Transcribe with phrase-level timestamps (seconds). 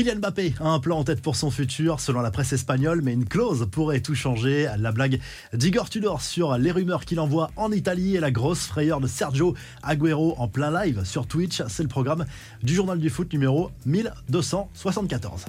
[0.00, 3.12] Kylian Mbappé a un plan en tête pour son futur, selon la presse espagnole, mais
[3.12, 4.66] une clause pourrait tout changer.
[4.78, 5.20] La blague
[5.52, 9.54] d'Igor Tudor sur les rumeurs qu'il envoie en Italie et la grosse frayeur de Sergio
[9.82, 12.24] Agüero en plein live sur Twitch, c'est le programme
[12.62, 15.44] du journal du foot numéro 1274.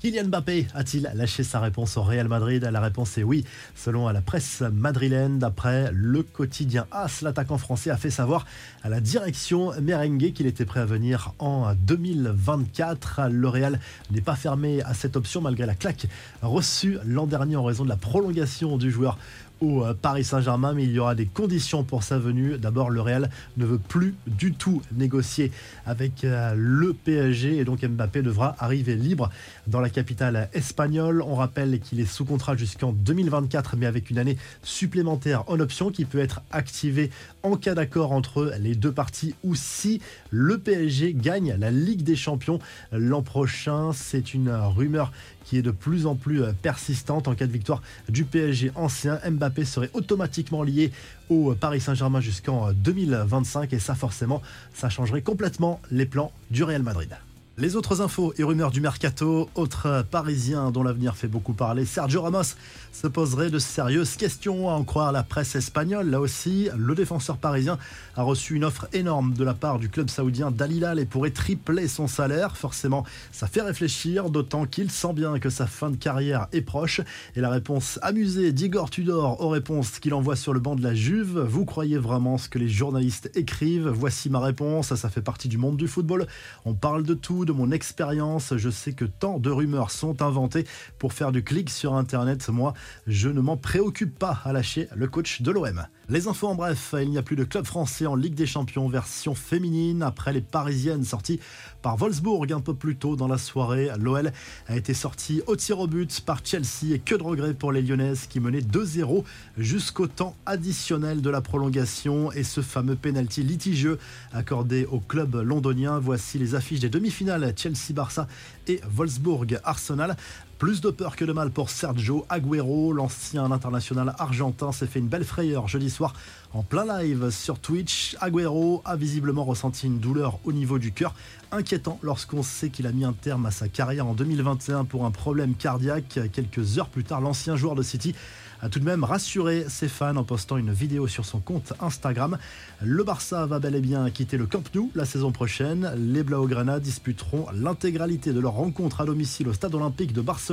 [0.00, 2.62] Kylian Mbappé a-t-il lâché sa réponse au Real Madrid?
[2.62, 3.44] La réponse est oui,
[3.74, 5.40] selon la presse madrilène.
[5.40, 8.46] D'après le quotidien AS, l'attaquant français a fait savoir
[8.84, 13.22] à la direction merengue qu'il était prêt à venir en 2024.
[13.28, 13.80] Le Real
[14.12, 16.06] n'est pas fermé à cette option malgré la claque
[16.42, 19.18] reçue l'an dernier en raison de la prolongation du joueur
[19.60, 22.58] au euh, Paris Saint-Germain, mais il y aura des conditions pour sa venue.
[22.58, 25.52] D'abord, le Real ne veut plus du tout négocier
[25.86, 29.30] avec euh, le PSG et donc Mbappé devra arriver libre
[29.66, 31.22] dans la capitale espagnole.
[31.22, 35.90] On rappelle qu'il est sous contrat jusqu'en 2024, mais avec une année supplémentaire en option
[35.90, 37.10] qui peut être activée
[37.42, 40.00] en cas d'accord entre les deux parties ou si
[40.30, 42.58] le PSG gagne la Ligue des Champions
[42.92, 43.92] l'an prochain.
[43.92, 45.12] C'est une rumeur
[45.44, 49.18] qui est de plus en plus euh, persistante en cas de victoire du PSG ancien.
[49.28, 50.92] Mbappé serait automatiquement lié
[51.28, 54.42] au Paris Saint-Germain jusqu'en 2025 et ça forcément,
[54.74, 57.16] ça changerait complètement les plans du Real Madrid.
[57.60, 62.22] Les autres infos et rumeurs du mercato, autre parisien dont l'avenir fait beaucoup parler, Sergio
[62.22, 62.54] Ramos
[62.92, 66.08] se poserait de sérieuses questions à en croire la presse espagnole.
[66.08, 67.76] Là aussi, le défenseur parisien
[68.14, 71.88] a reçu une offre énorme de la part du club saoudien Dalilal et pourrait tripler
[71.88, 72.56] son salaire.
[72.56, 77.00] Forcément, ça fait réfléchir, d'autant qu'il sent bien que sa fin de carrière est proche.
[77.34, 80.94] Et la réponse amusée d'Igor Tudor aux réponses qu'il envoie sur le banc de la
[80.94, 83.88] Juve, vous croyez vraiment ce que les journalistes écrivent?
[83.88, 86.28] Voici ma réponse, ça fait partie du monde du football.
[86.64, 88.52] On parle de tout de mon expérience.
[88.56, 90.66] Je sais que tant de rumeurs sont inventées
[90.98, 92.48] pour faire du clic sur Internet.
[92.50, 92.74] Moi,
[93.06, 95.86] je ne m'en préoccupe pas à lâcher le coach de l'OM.
[96.10, 98.88] Les infos en bref, il n'y a plus de club français en Ligue des Champions
[98.88, 101.38] version féminine après les Parisiennes sorties
[101.82, 103.90] par Wolfsburg un peu plus tôt dans la soirée.
[103.98, 104.32] L'OL
[104.68, 107.82] a été sorti au tir au but par Chelsea et que de regrets pour les
[107.82, 109.22] Lyonnaises qui menaient 2-0
[109.58, 113.98] jusqu'au temps additionnel de la prolongation et ce fameux penalty litigieux
[114.32, 115.98] accordé au club londonien.
[115.98, 118.26] Voici les affiches des demi-finales Chelsea-Barça
[118.66, 120.16] et Wolfsburg-Arsenal.
[120.58, 125.06] Plus de peur que de mal pour Sergio Agüero, l'ancien international argentin s'est fait une
[125.06, 126.14] belle frayeur jeudi soir
[126.52, 128.16] en plein live sur Twitch.
[128.20, 131.14] Agüero a visiblement ressenti une douleur au niveau du cœur,
[131.52, 135.12] inquiétant lorsqu'on sait qu'il a mis un terme à sa carrière en 2021 pour un
[135.12, 136.18] problème cardiaque.
[136.32, 138.16] Quelques heures plus tard, l'ancien joueur de City
[138.60, 142.36] a tout de même rassuré ses fans en postant une vidéo sur son compte Instagram.
[142.82, 145.92] Le Barça va bel et bien quitter le Camp Nou la saison prochaine.
[145.96, 150.47] Les Blaugrana disputeront l'intégralité de leur rencontre à domicile au Stade Olympique de Barcelone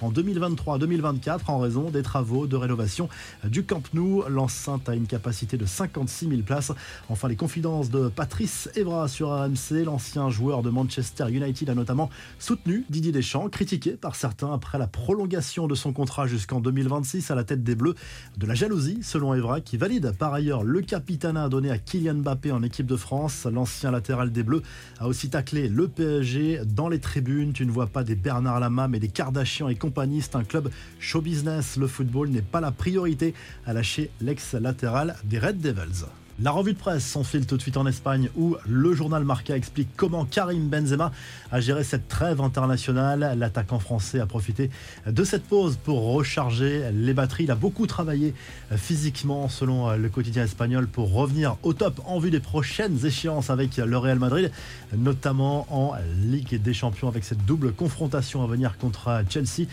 [0.00, 3.08] en 2023-2024 en raison des travaux de rénovation
[3.44, 4.24] du Camp Nou.
[4.28, 6.72] L'enceinte a une capacité de 56 000 places.
[7.08, 12.10] Enfin, les confidences de Patrice Evra sur RMC, l'ancien joueur de Manchester United a notamment
[12.38, 17.44] soutenu Didier Deschamps, critiqué par certains après la prolongation de son contrat jusqu'en 2026 la
[17.44, 17.94] tête des Bleus.
[18.36, 22.50] De la jalousie, selon Evra, qui valide par ailleurs le capitana donné à Kylian Mbappé
[22.50, 23.46] en équipe de France.
[23.46, 24.62] L'ancien latéral des Bleus
[24.98, 27.52] a aussi taclé le PSG dans les tribunes.
[27.52, 30.22] Tu ne vois pas des Bernard Lama, mais des Kardashian et compagnie.
[30.22, 30.70] C'est un club
[31.00, 31.76] show business.
[31.76, 33.34] Le football n'est pas la priorité,
[33.66, 36.04] à lâcher l'ex-latéral des Red Devils.
[36.42, 39.88] La revue de presse s'enfile tout de suite en Espagne où le journal Marca explique
[39.96, 41.10] comment Karim Benzema
[41.50, 43.34] a géré cette trêve internationale.
[43.38, 44.68] L'attaquant français a profité
[45.06, 47.44] de cette pause pour recharger les batteries.
[47.44, 48.34] Il a beaucoup travaillé
[48.76, 53.78] physiquement selon le quotidien espagnol pour revenir au top en vue des prochaines échéances avec
[53.78, 54.50] le Real Madrid,
[54.94, 59.68] notamment en Ligue des Champions avec cette double confrontation à venir contre Chelsea.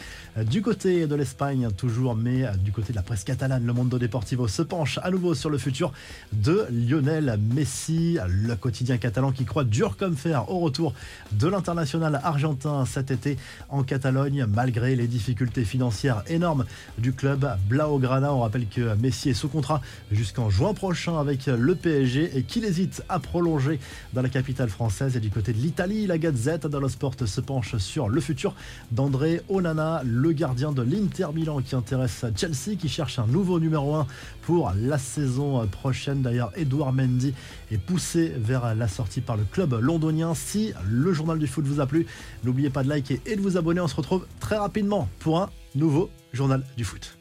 [0.46, 4.48] Du côté de l'Espagne toujours, mais du côté de la presse catalane, le Mundo Deportivo
[4.48, 5.92] se penche à nouveau sur le futur
[6.32, 10.94] de Lionel Messi, le quotidien catalan qui croit dur comme fer au retour
[11.32, 13.38] de l'international argentin cet été
[13.70, 16.66] en Catalogne, malgré les difficultés financières énormes
[16.98, 18.34] du club Blaugrana.
[18.34, 19.82] On rappelle que Messi est sous contrat
[20.12, 23.80] jusqu'en juin prochain avec le PSG et qu'il hésite à prolonger
[24.14, 25.16] dans la capitale française.
[25.16, 28.54] Et du côté de l'Italie, la Gazette dello Sport se penche sur le futur
[28.92, 33.96] d'André Onana, le gardien de l'Inter Milan qui intéresse Chelsea, qui cherche un nouveau numéro
[33.96, 34.08] 1
[34.42, 36.22] pour la saison prochaine.
[36.22, 37.34] D'ailleurs, Edouard Mendy
[37.72, 40.34] est poussé vers la sortie par le club londonien.
[40.34, 42.06] Si le journal du foot vous a plu,
[42.44, 43.82] n'oubliez pas de liker et de vous abonner.
[43.82, 47.12] On se retrouve très rapidement pour un nouveau journal du foot.